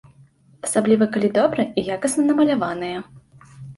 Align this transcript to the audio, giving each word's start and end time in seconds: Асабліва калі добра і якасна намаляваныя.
Асабліва 0.67 1.07
калі 1.17 1.29
добра 1.37 1.65
і 1.81 1.83
якасна 1.97 2.25
намаляваныя. 2.31 2.97